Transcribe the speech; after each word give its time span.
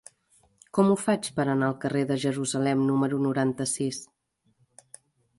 Com 0.77 0.87
ho 0.91 0.93
faig 1.01 1.27
per 1.39 1.43
anar 1.51 1.67
al 1.67 1.75
carrer 1.83 2.01
de 2.11 2.17
Jerusalem 2.23 2.81
número 2.87 3.19
noranta-sis? 3.27 4.01